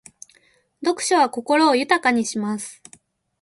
[0.83, 2.81] 読書は心を豊かにします。